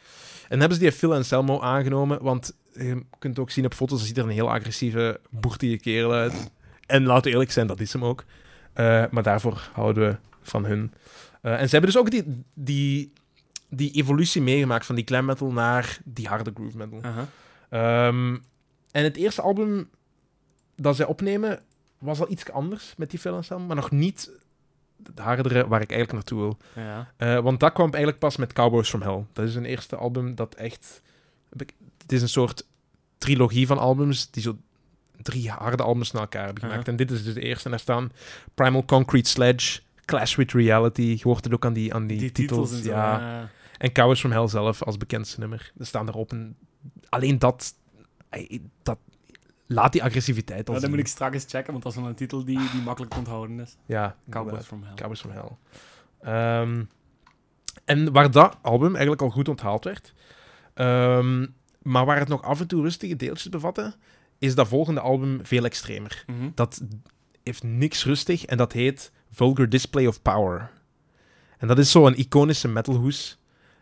En 0.49 0.59
hebben 0.59 0.77
ze 0.77 0.83
die 0.83 0.91
Phil 0.91 1.13
Anselmo 1.13 1.61
aangenomen, 1.61 2.21
want 2.21 2.55
je 2.73 3.03
kunt 3.19 3.39
ook 3.39 3.51
zien 3.51 3.65
op 3.65 3.73
foto's, 3.73 3.99
er 3.99 4.07
ziet 4.07 4.17
er 4.17 4.23
een 4.23 4.29
heel 4.29 4.51
agressieve, 4.51 5.19
boertige 5.29 5.77
kerel 5.77 6.13
uit. 6.13 6.51
En 6.85 7.05
laten 7.05 7.23
we 7.23 7.29
eerlijk 7.29 7.51
zijn, 7.51 7.67
dat 7.67 7.79
is 7.79 7.93
hem 7.93 8.05
ook. 8.05 8.23
Eh, 8.73 9.03
maar 9.11 9.23
daarvoor 9.23 9.69
houden 9.73 10.09
we 10.09 10.17
van 10.41 10.65
hun. 10.65 10.93
Eh, 11.41 11.51
en 11.51 11.69
ze 11.69 11.75
hebben 11.75 11.91
dus 11.91 11.99
ook 11.99 12.11
die, 12.11 12.43
die, 12.53 13.13
die 13.69 13.91
evolutie 13.91 14.41
meegemaakt 14.41 14.85
van 14.85 14.95
die 14.95 15.05
glam 15.05 15.25
metal 15.25 15.51
naar 15.51 15.99
die 16.03 16.27
harde 16.27 16.51
groove 16.53 16.77
metal. 16.77 17.01
Ehm, 17.69 18.37
en 18.91 19.03
het 19.03 19.15
eerste 19.15 19.41
album 19.41 19.89
dat 20.75 20.95
zij 20.95 21.05
opnemen 21.05 21.63
was 21.97 22.19
al 22.19 22.31
iets 22.31 22.51
anders 22.51 22.93
met 22.97 23.09
die 23.09 23.19
Phil 23.19 23.35
Anselmo, 23.35 23.65
maar 23.65 23.75
nog 23.75 23.91
niet 23.91 24.31
het 25.03 25.19
hardere 25.19 25.67
waar 25.67 25.81
ik 25.81 25.91
eigenlijk 25.91 26.11
naartoe 26.11 26.39
wil. 26.39 26.57
Ja. 26.83 27.11
Eh, 27.17 27.39
want 27.39 27.59
dat 27.59 27.73
kwam 27.73 27.89
eigenlijk 27.89 28.19
pas 28.19 28.35
met 28.35 28.53
Cowboys 28.53 28.89
from 28.89 29.01
Hell. 29.01 29.25
Dat 29.33 29.47
is 29.47 29.55
een 29.55 29.65
eerste 29.65 29.95
album 29.95 30.35
dat 30.35 30.55
echt... 30.55 31.01
Het 31.97 32.11
is 32.11 32.21
een 32.21 32.29
soort 32.29 32.65
trilogie 33.17 33.67
van 33.67 33.77
albums 33.77 34.31
die 34.31 34.43
zo 34.43 34.57
drie 35.21 35.49
harde 35.49 35.83
albums 35.83 36.11
na 36.11 36.19
elkaar 36.19 36.45
hebben 36.45 36.63
gemaakt. 36.63 36.87
En 36.87 36.95
dit 36.95 37.11
is 37.11 37.23
dus 37.23 37.33
de 37.33 37.41
eerste. 37.41 37.63
En 37.65 37.71
daar 37.71 37.79
staan 37.79 38.11
Primal 38.53 38.85
Concrete 38.85 39.29
Sledge, 39.29 39.81
Clash 40.05 40.35
with 40.35 40.51
Reality. 40.51 41.01
Je 41.01 41.19
hoort 41.23 41.43
het 41.43 41.53
ook 41.53 41.65
aan 41.65 41.73
die, 41.73 41.93
aan 41.93 42.07
die, 42.07 42.17
Die 42.19 42.31
titels. 42.31 42.81
ja. 42.83 43.19
ja. 43.19 43.49
En 43.77 43.91
Cowboys 43.91 44.19
from 44.19 44.31
Hell 44.31 44.47
zelf 44.47 44.83
als 44.83 44.97
bekendste 44.97 45.39
nummer. 45.39 45.71
Er 45.77 45.85
staan 45.85 46.07
erop. 46.07 46.31
En 46.31 46.55
alleen 47.09 47.39
dat, 47.39 47.75
dat 48.83 48.97
laat 49.67 49.91
die 49.91 50.03
agressiviteit 50.03 50.67
al 50.67 50.73
Ja, 50.73 50.79
zien. 50.79 50.89
moet 50.89 50.99
ik 50.99 51.07
straks 51.07 51.33
eens 51.33 51.45
checken, 51.47 51.71
want 51.71 51.83
dat 51.83 51.91
is 51.93 51.99
wel 51.99 52.07
een 52.07 52.15
titel 52.15 52.45
die, 52.45 52.71
die 52.71 52.81
makkelijk 52.81 53.11
te 53.13 53.19
onthouden 53.19 53.59
is. 53.59 53.75
Ja, 53.85 54.15
Cowboys 54.29 54.65
from 54.65 54.83
Hell. 54.83 54.95
Cowboys 54.95 55.19
from 55.19 55.31
Hell. 55.31 55.49
Ehm, 56.21 56.83
en 57.85 58.11
waar 58.11 58.31
dat 58.31 58.57
album 58.61 58.91
eigenlijk 58.91 59.21
al 59.21 59.29
goed 59.29 59.47
onthaald 59.49 59.83
werd, 59.83 60.13
ehm, 60.73 61.45
maar 61.81 62.05
waar 62.05 62.19
het 62.19 62.27
nog 62.27 62.41
af 62.41 62.59
en 62.59 62.67
toe 62.67 62.81
rustige 62.81 63.15
deeltjes 63.15 63.49
bevatte, 63.49 63.95
is 64.37 64.55
dat 64.55 64.67
volgende 64.67 64.99
album 64.99 65.39
veel 65.43 65.65
extremer. 65.65 66.23
Mhm. 66.27 66.49
Dat 66.55 66.81
heeft 67.43 67.63
niks 67.63 68.05
rustig 68.05 68.45
en 68.45 68.57
dat 68.57 68.71
heet 68.73 69.11
Vulgar 69.35 69.69
Display 69.69 70.05
of 70.07 70.21
Power. 70.21 70.71
En 71.57 71.67
dat 71.67 71.77
is 71.77 71.91
zo'n 71.91 72.17
iconische 72.17 72.67
metalhoes. 72.67 73.37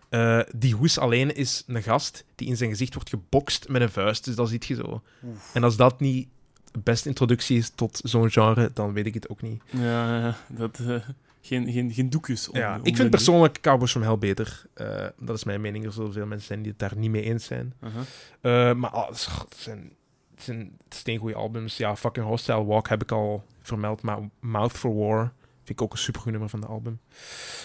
Eh, 0.10 0.40
die 0.56 0.74
hoes 0.74 1.00
alleen 1.00 1.36
is 1.36 1.64
een 1.68 1.84
gast 1.84 2.26
die 2.36 2.48
in 2.48 2.58
zijn 2.58 2.70
gezicht 2.70 2.94
wordt 2.94 3.10
gebokst 3.10 3.70
met 3.70 3.82
een 3.82 3.90
vuist. 3.90 4.26
Dus 4.26 4.36
dat 4.36 4.50
ziet 4.50 4.66
je 4.66 4.76
zo. 4.76 5.02
Oef. 5.24 5.54
En 5.54 5.64
als 5.64 5.76
dat 5.76 6.00
niet 6.00 6.28
de 6.72 6.80
beste 6.80 7.08
introductie 7.08 7.58
is 7.58 7.70
tot 7.70 8.00
zo'n 8.04 8.32
genre, 8.32 8.72
dan 8.74 8.94
weet 8.94 9.06
ik 9.06 9.14
het 9.14 9.30
ook 9.30 9.42
niet. 9.42 9.62
Ja, 9.70 10.36
dat... 10.48 10.80
eh, 10.80 10.96
geen, 11.42 11.72
geen, 11.72 11.92
geen 11.92 12.10
doekjes 12.10 12.50
om, 12.50 12.58
Ja, 12.58 12.76
om 12.80 12.86
ik 12.86 12.96
vind 12.96 13.10
persoonlijk 13.10 13.62
Cowboys 13.62 13.92
from 13.92 14.02
Hell 14.02 14.18
beter. 14.18 14.66
Eh, 14.74 15.08
dat 15.20 15.36
is 15.36 15.44
mijn 15.44 15.62
mening. 15.62 15.86
Er 15.86 15.94
zullen 15.94 16.14
veel 16.14 16.26
mensen 16.26 16.48
zijn 16.48 16.62
die 16.62 16.72
het 16.72 16.80
daar 16.80 16.98
niet 16.98 17.12
mee 17.12 17.24
eens 17.24 17.46
zijn. 17.46 17.74
Uh-huh. 17.82 18.78
Maar 18.78 18.90
ah, 18.90 19.08
het 19.10 19.56
zijn, 19.58 19.92
het 20.36 20.96
zijn 21.06 21.34
albums. 21.34 21.78
Ja, 21.78 21.96
fucking 21.96 22.26
Hostile 22.26 22.66
Walk 22.66 22.88
heb 22.88 23.02
ik 23.02 23.12
al 23.12 23.44
vermeld, 23.62 24.02
maar 24.02 24.20
Mouth 24.40 24.72
for 24.72 24.96
War 24.96 25.34
vind 25.66 25.80
ik 25.80 25.82
ook 25.82 25.92
een 25.92 25.98
supergoed 25.98 26.32
nummer 26.32 26.50
van 26.50 26.62
de 26.62 26.68
album. 26.68 27.00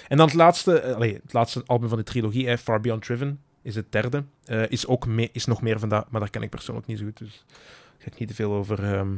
En 0.08 0.16
dan 0.16 0.26
het 0.26 0.34
laatste, 0.36 0.80
eh, 0.80 0.94
allee, 0.94 1.14
het 1.22 1.32
laatste 1.32 1.62
album 1.66 1.88
van 1.88 1.98
de 1.98 2.04
trilogie, 2.04 2.46
eh, 2.48 2.56
Far 2.56 2.80
Beyond 2.80 3.02
Driven, 3.04 3.40
is 3.62 3.74
het 3.74 3.92
derde. 3.92 4.24
Eh, 4.44 4.62
is, 4.70 4.86
ook 4.86 5.06
is 5.32 5.44
nog 5.44 5.62
meer 5.62 5.78
van 5.78 5.88
dat, 5.88 6.10
maar 6.10 6.20
daar 6.20 6.30
ken 6.30 6.42
ik 6.42 6.50
persoonlijk 6.50 6.86
niet 6.86 6.98
zo 6.98 7.04
goed, 7.04 7.18
dus 7.18 7.44
daar 7.48 7.98
ga 7.98 8.06
ik 8.06 8.18
niet 8.18 8.28
te 8.28 8.34
veel 8.34 8.52
over, 8.52 8.84
ehm, 8.94 9.14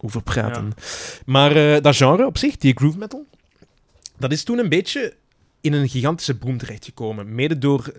over 0.00 0.22
praten. 0.22 0.72
Maar 1.26 1.56
eh, 1.56 1.82
dat 1.82 1.96
genre 1.96 2.26
op 2.26 2.38
zich, 2.38 2.56
die 2.56 2.76
groove 2.76 2.98
metal, 2.98 3.26
dat 4.16 4.32
is 4.32 4.44
toen 4.44 4.58
een 4.58 4.68
beetje 4.68 5.16
in 5.60 5.72
een 5.72 5.88
gigantische 5.88 6.34
boom 6.34 6.58
terechtgekomen. 6.58 7.34
Mede 7.34 7.58
door 7.58 7.92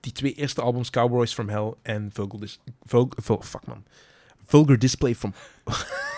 die 0.00 0.12
twee 0.12 0.34
eerste 0.34 0.60
albums, 0.60 0.90
Cowboys 0.90 1.34
from 1.34 1.48
Hell 1.48 1.72
en 1.82 2.10
Vulgar, 2.12 2.40
Dis- 2.40 2.60
Vul- 2.82 3.12
Vul- 3.16 3.42
fuck 3.42 3.66
man. 3.66 3.84
Vulgar 4.46 4.78
Display 4.78 5.14
from... 5.14 5.34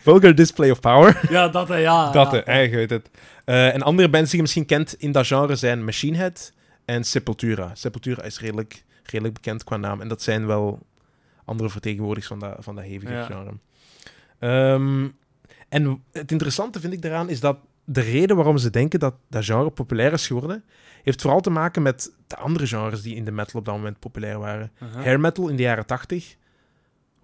Vulgar 0.00 0.34
Display 0.34 0.70
of 0.70 0.80
Power. 0.80 1.20
Ja, 1.30 1.48
dat, 1.48 1.68
hè, 1.68 1.76
ja. 1.76 2.10
dat, 2.10 2.32
ja. 2.32 2.42
hè, 2.44 2.68
het. 2.86 3.10
Eh, 3.44 3.74
en 3.74 3.82
andere 3.82 4.08
bands 4.10 4.26
die 4.26 4.36
je 4.36 4.42
misschien 4.42 4.66
kent 4.66 4.94
in 4.98 5.12
dat 5.12 5.26
genre 5.26 5.56
zijn 5.56 5.84
Machine 5.84 6.16
Head 6.16 6.52
en 6.84 7.04
Sepultura. 7.04 7.70
Sepultura 7.74 8.22
is 8.22 8.40
redelijk, 8.40 8.84
redelijk 9.02 9.34
bekend 9.34 9.64
qua 9.64 9.76
naam. 9.76 10.00
En 10.00 10.08
dat 10.08 10.22
zijn 10.22 10.46
wel 10.46 10.86
andere 11.44 11.70
vertegenwoordigers 11.70 12.26
van 12.26 12.38
dat, 12.38 12.56
van 12.58 12.74
dat 12.74 12.84
hevige 12.84 13.12
Ja. 13.12 13.24
genre. 13.24 13.52
Ehm, 14.38 15.08
en 15.68 16.02
het 16.12 16.32
interessante 16.32 16.80
vind 16.80 16.92
ik 16.92 17.02
daaraan 17.02 17.28
is 17.28 17.40
dat 17.40 17.56
de 17.84 18.00
reden 18.00 18.36
waarom 18.36 18.58
ze 18.58 18.70
denken 18.70 18.98
dat 18.98 19.14
dat 19.30 19.44
genre 19.44 19.70
populair 19.70 20.12
is 20.12 20.26
geworden, 20.26 20.64
heeft 21.02 21.20
vooral 21.20 21.40
te 21.40 21.50
maken 21.50 21.82
met 21.82 22.10
de 22.26 22.36
andere 22.36 22.66
genres 22.66 23.02
die 23.02 23.14
in 23.16 23.24
de 23.24 23.30
metal 23.30 23.58
op 23.60 23.64
dat 23.66 23.74
moment 23.76 23.98
populair 23.98 24.38
waren. 24.38 24.72
Hair 24.96 25.20
metal 25.20 25.48
in 25.48 25.56
de 25.56 25.62
jaren 25.62 25.86
80 25.86 26.36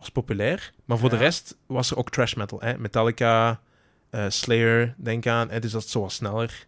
was 0.00 0.08
populair, 0.10 0.72
maar 0.84 0.98
voor 0.98 1.10
Ja. 1.10 1.16
de 1.16 1.22
rest 1.22 1.56
was 1.66 1.90
er 1.90 1.96
ook 1.96 2.10
trash 2.10 2.34
metal. 2.34 2.60
Hè? 2.60 2.78
Metallica, 2.78 3.60
eh, 4.10 4.24
Slayer, 4.28 4.94
denk 4.98 5.26
aan. 5.26 5.50
Hè? 5.50 5.58
Dus 5.60 5.72
dat 5.72 5.84
is 5.84 5.90
zo 5.90 6.00
wat 6.00 6.12
sneller. 6.12 6.66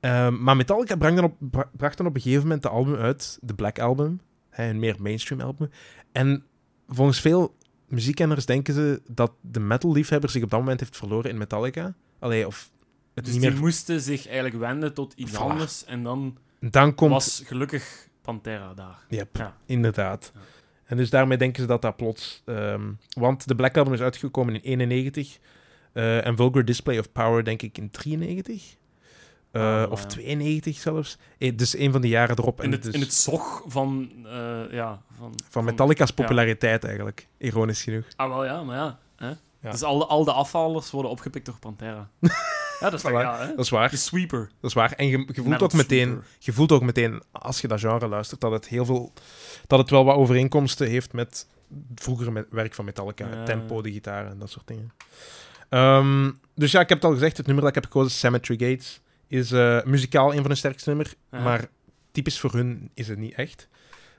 Ehm, 0.00 0.42
maar 0.42 0.56
Metallica 0.56 0.96
bracht 0.96 1.14
dan, 1.16 1.24
op, 1.24 1.34
bra- 1.38 1.70
bracht 1.76 1.96
dan 1.96 2.06
op 2.06 2.14
een 2.14 2.20
gegeven 2.20 2.42
moment 2.42 2.62
de 2.62 2.68
album 2.68 2.94
uit, 2.94 3.38
de 3.40 3.54
Black 3.54 3.78
Album, 3.78 4.20
hè, 4.50 4.68
een 4.68 4.78
meer 4.78 4.96
mainstream 4.98 5.40
album. 5.40 5.70
En 6.12 6.44
volgens 6.88 7.20
veel 7.20 7.54
muziekkenners 7.88 8.46
denken 8.46 8.74
ze 8.74 9.02
dat 9.08 9.32
de 9.40 9.60
metal-liefhebber 9.60 10.30
zich 10.30 10.42
op 10.42 10.50
dat 10.50 10.60
moment 10.60 10.80
heeft 10.80 10.96
verloren 10.96 11.30
in 11.30 11.38
Metallica. 11.38 11.94
Allee, 12.18 12.46
of 12.46 12.70
het 13.14 13.24
Dus 13.24 13.32
niet 13.32 13.42
die 13.42 13.50
meer... 13.50 13.60
moesten 13.60 14.00
zich 14.00 14.26
eigenlijk 14.26 14.56
wenden 14.56 14.94
tot 14.94 15.12
iets 15.16 15.32
Voilà. 15.32 15.36
anders. 15.38 15.84
En 15.84 16.02
dan 16.02 16.36
Dan 16.60 16.94
komt... 16.94 17.10
was 17.12 17.42
gelukkig 17.44 18.08
Pantera 18.22 18.74
daar. 18.74 18.98
Yep, 19.08 19.36
Ja. 19.36 19.56
inderdaad. 19.66 20.30
Ja. 20.34 20.40
En 20.84 20.96
dus 20.96 21.10
daarmee 21.10 21.38
denken 21.38 21.62
ze 21.62 21.68
dat 21.68 21.82
dat 21.82 21.96
plots... 21.96 22.42
ehm, 22.46 22.90
want 23.08 23.48
de 23.48 23.54
Black 23.54 23.76
Album 23.76 23.92
is 23.92 24.00
uitgekomen 24.00 24.54
in 24.54 24.60
91. 24.60 25.38
eh, 25.92 26.26
en 26.26 26.36
Vulgar 26.36 26.64
Display 26.64 26.98
of 26.98 27.12
Power 27.12 27.44
denk 27.44 27.62
ik 27.62 27.78
in 27.78 27.90
93. 27.90 28.76
Eh, 29.50 29.82
Ah, 29.82 29.90
of 29.90 30.00
ja. 30.02 30.06
92 30.08 30.76
zelfs. 30.76 31.18
Eh, 31.38 31.56
dus 31.56 31.76
een 31.78 31.92
van 31.92 32.00
de 32.00 32.08
jaren 32.08 32.38
erop. 32.38 32.58
En 32.58 32.64
In 32.64 32.72
het, 32.72 32.82
dus 32.82 32.94
in 32.94 33.00
het 33.00 33.14
zog 33.14 33.62
van... 33.66 34.10
ja, 34.70 35.02
van, 35.18 35.32
van 35.50 35.64
Metallica's 35.64 36.10
populariteit 36.10 36.84
eigenlijk. 36.84 37.28
Ironisch 37.38 37.82
genoeg. 37.82 38.04
Ah, 38.16 38.28
wel 38.28 38.44
ja, 38.44 38.62
maar 38.62 38.76
ja. 38.76 38.98
Hè? 39.16 39.28
Ja. 39.60 39.70
Dus 39.70 39.82
al 39.82 39.98
de, 39.98 40.06
al 40.06 40.24
de 40.24 40.32
afvallers 40.32 40.90
worden 40.90 41.10
opgepikt 41.10 41.46
door 41.46 41.58
Pantera. 41.58 42.10
ja, 42.82 42.90
dat 42.90 43.04
is 43.04 43.10
ja, 43.10 43.38
hè? 43.38 43.46
Dat 43.48 43.64
is 43.64 43.70
waar. 43.70 43.90
De 43.90 43.96
sweeper. 43.96 44.50
Dat 44.60 44.70
is 44.70 44.76
waar. 44.76 44.92
En 44.92 45.06
je, 45.06 45.28
je 45.32 45.42
voelt 45.42 45.62
ook 45.62 45.72
meteen... 45.72 46.22
Je 46.38 46.52
voelt 46.52 46.72
ook 46.72 46.82
meteen, 46.82 47.22
als 47.30 47.60
je 47.60 47.68
dat 47.68 47.80
genre 47.80 48.08
luistert, 48.08 48.40
dat 48.40 48.52
het 48.52 48.68
heel 48.68 48.84
veel... 48.84 49.12
Dat 49.66 49.78
het 49.78 49.90
wel 49.90 50.04
wat 50.04 50.16
overeenkomsten 50.16 50.88
heeft 50.88 51.12
met 51.12 51.46
vroegere 51.94 52.30
me- 52.30 52.46
werk 52.50 52.74
van 52.74 52.84
Metallica. 52.84 53.28
Ja. 53.28 53.44
Tempo, 53.44 53.82
de 53.82 53.92
gitaar 53.92 54.26
en 54.26 54.38
dat 54.38 54.50
soort 54.50 54.66
dingen. 54.66 54.92
Ehm, 55.68 56.30
dus 56.54 56.72
ja, 56.72 56.80
ik 56.80 56.88
heb 56.88 56.98
het 56.98 57.06
al 57.06 57.12
gezegd. 57.14 57.36
Het 57.36 57.46
nummer 57.46 57.64
dat 57.64 57.76
ik 57.76 57.82
heb 57.82 57.92
gekozen, 57.92 58.10
Cemetery 58.10 58.70
Gates, 58.70 59.00
is 59.26 59.52
eh, 59.52 59.82
muzikaal 59.82 60.34
een 60.34 60.40
van 60.40 60.50
de 60.50 60.56
sterkste 60.56 60.88
nummer. 60.88 61.14
Ja. 61.30 61.40
Maar 61.40 61.68
typisch 62.10 62.40
voor 62.40 62.52
hun 62.52 62.90
is 62.94 63.08
het 63.08 63.18
niet 63.18 63.34
echt. 63.34 63.68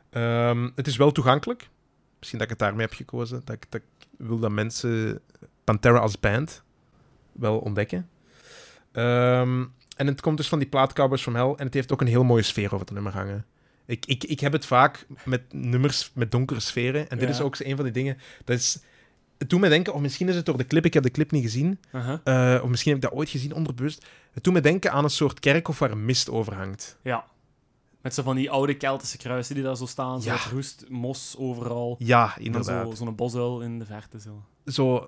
Ehm, 0.10 0.70
het 0.76 0.88
is 0.88 0.98
wel 0.98 1.12
toegankelijk. 1.12 1.70
Misschien 2.18 2.40
dat 2.40 2.52
ik 2.52 2.54
het 2.60 2.68
daarmee 2.68 2.86
heb 2.86 2.96
gekozen. 2.96 3.42
Dat 3.46 3.56
ik, 3.56 3.66
dat 3.72 3.82
ik 3.82 4.08
wil 4.18 4.40
dat 4.40 4.52
mensen 4.52 5.22
Pantera 5.64 5.98
als 6.00 6.20
band 6.20 6.64
wel 7.32 7.58
ontdekken. 7.60 8.10
Ehm, 8.94 9.66
en 9.96 10.08
het 10.08 10.22
komt 10.22 10.38
dus 10.38 10.48
van 10.48 10.60
die 10.60 10.68
plaat 10.68 10.94
Cowboys 10.94 11.22
from 11.22 11.36
Hell. 11.36 11.54
En 11.58 11.66
het 11.66 11.74
heeft 11.74 11.92
ook 11.92 12.02
een 12.02 12.08
heel 12.08 12.24
mooie 12.24 12.42
sfeer 12.44 12.66
over 12.66 12.80
het 12.80 12.92
nummer 12.92 13.14
hangen. 13.14 13.46
Ik, 13.86 14.06
ik, 14.06 14.24
ik 14.24 14.40
heb 14.40 14.52
het 14.52 14.66
vaak 14.66 15.06
met 15.26 15.42
nummers 15.54 16.12
met 16.14 16.32
donkere 16.32 16.60
sferen. 16.60 17.10
En 17.10 17.18
dit 17.18 17.28
Ja. 17.28 17.34
is 17.34 17.42
ook 17.42 17.56
zo 17.56 17.64
een 17.66 17.76
van 17.76 17.84
die 17.84 17.94
dingen. 17.94 18.18
Dat 18.44 18.58
is, 18.58 18.80
het 19.38 19.50
doet 19.50 19.60
me 19.60 19.70
denken, 19.70 19.94
of 19.94 20.02
misschien 20.02 20.30
is 20.30 20.36
het 20.36 20.46
door 20.46 20.58
de 20.58 20.68
clip, 20.68 20.86
ik 20.86 20.94
heb 20.94 21.04
de 21.04 21.12
clip 21.12 21.32
niet 21.32 21.44
gezien. 21.44 21.80
Uh-huh. 21.96 22.56
eh, 22.56 22.64
of 22.64 22.70
misschien 22.70 22.94
heb 22.94 23.04
ik 23.04 23.10
dat 23.10 23.20
ooit 23.20 23.30
gezien 23.30 23.54
onderbewust. 23.54 24.06
Het 24.32 24.44
doet 24.44 24.54
me 24.54 24.62
denken 24.62 24.92
aan 24.92 25.04
een 25.04 25.10
soort 25.10 25.40
kerkhof 25.40 25.80
waar 25.80 25.92
een 25.92 26.06
mist 26.06 26.30
over 26.30 26.54
hangt. 26.56 26.98
Ja. 27.02 27.26
Met 28.02 28.14
zo 28.14 28.24
van 28.24 28.36
die 28.36 28.52
oude 28.52 28.74
Keltische 28.78 29.18
kruisen 29.18 29.56
die 29.56 29.64
daar 29.64 29.78
zo 29.78 29.86
staan. 29.86 30.22
Zo 30.22 30.30
Ja. 30.30 30.36
wat 30.38 30.52
roest, 30.52 30.86
mos 30.90 31.36
overal. 31.38 31.96
Ja, 32.00 32.38
inderdaad. 32.38 32.88
zo- 32.98 33.06
zo'n 33.06 33.16
bosuil 33.16 33.62
in 33.62 33.80
de 33.80 33.86
verte. 33.86 34.20
Zo. 34.20 34.44
Zo 34.66 35.06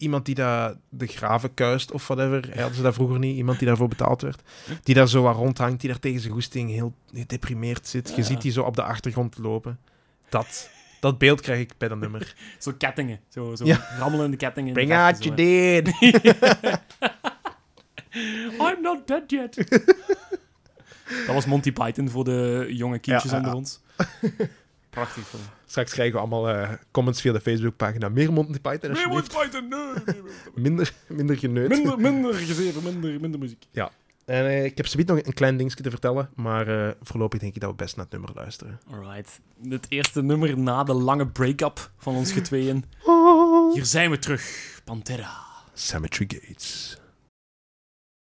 iemand 0.00 0.24
die 0.24 0.34
daar 0.34 0.74
de 0.88 1.06
graven 1.06 1.54
kuist 1.54 1.92
of 1.92 2.06
whatever. 2.06 2.56
Hadden 2.58 2.74
ze 2.76 2.82
dat 2.82 2.94
vroeger 2.94 3.18
niet? 3.18 3.36
Iemand 3.36 3.58
die 3.58 3.66
daarvoor 3.68 3.88
betaald 3.88 4.22
werd. 4.22 4.42
Die 4.82 4.94
daar 4.94 5.08
zo 5.08 5.22
wat 5.22 5.36
rondhangt, 5.36 5.80
die 5.80 5.90
daar 5.90 5.98
tegen 5.98 6.20
zijn 6.20 6.32
goesting 6.32 6.70
heel 6.70 6.94
gedeprimeerd 7.14 7.86
zit. 7.88 8.08
Je 8.08 8.16
Ja. 8.16 8.22
ziet 8.22 8.42
die 8.42 8.52
zo 8.52 8.62
op 8.62 8.76
de 8.76 8.82
achtergrond 8.82 9.38
lopen. 9.38 9.78
Dat, 10.28 10.70
dat 11.00 11.18
beeld 11.18 11.40
krijg 11.40 11.60
ik 11.60 11.72
bij 11.78 11.88
dat 11.88 11.98
nummer. 11.98 12.34
Zo 12.58 12.72
kettingen. 12.78 13.20
Zo, 13.28 13.54
zo 13.54 13.64
Ja. 13.64 13.86
rammelende 13.98 14.36
kettingen. 14.36 14.72
Bring 14.72 14.92
out 14.92 15.24
your 15.24 15.36
dead. 15.36 15.88
I'm 18.60 18.82
not 18.82 19.06
dead 19.06 19.30
yet. 19.30 19.54
dat 21.26 21.34
was 21.34 21.46
Monty 21.46 21.72
Python 21.72 22.08
voor 22.08 22.24
de 22.24 22.66
jonge 22.70 22.98
kindjes 22.98 23.30
Ja, 23.30 23.36
onder 23.36 23.54
ons. 23.54 23.80
Prachtig 24.90 25.26
film. 25.26 25.42
Straks 25.66 25.92
krijgen 25.92 26.14
we 26.14 26.20
allemaal 26.20 26.48
eh, 26.48 26.70
comments 26.90 27.20
via 27.20 27.32
de 27.32 27.40
Facebookpagina. 27.40 28.08
Meer 28.08 28.32
Monty 28.32 28.60
Python, 28.60 28.90
alsjeblieft. 28.90 29.32
Monty 29.32 29.48
Python, 29.50 29.68
nee, 29.68 30.04
nee, 30.06 30.22
nee. 30.22 30.32
Minder, 30.54 30.92
minder 31.06 31.38
geneut. 31.38 31.68
Minder, 31.68 31.98
minder 31.98 32.34
gezeven, 32.34 32.82
minder, 32.82 33.20
minder 33.20 33.40
muziek. 33.40 33.66
En, 34.24 34.46
eh, 34.46 34.64
ik 34.64 34.76
heb 34.76 34.86
zometeen 34.86 35.16
nog 35.16 35.24
een 35.24 35.32
klein 35.32 35.56
dingetje 35.56 35.82
te 35.82 35.90
vertellen. 35.90 36.28
Maar 36.34 36.68
eh, 36.68 36.94
voorlopig 37.02 37.40
denk 37.40 37.54
ik 37.54 37.60
dat 37.60 37.70
we 37.70 37.76
best 37.76 37.96
naar 37.96 38.04
het 38.04 38.14
nummer 38.14 38.30
luisteren. 38.34 38.80
Alright. 38.90 39.40
Het 39.68 39.86
eerste 39.88 40.22
nummer 40.22 40.58
na 40.58 40.84
de 40.84 40.92
lange 40.92 41.26
break-up 41.26 41.90
van 41.96 42.14
ons 42.14 42.32
getweeën. 42.32 42.84
Hier 43.74 43.84
zijn 43.84 44.10
we 44.10 44.18
terug. 44.18 44.80
Pantera. 44.84 45.36
Cemetery 45.74 46.26
Gates. 46.28 46.99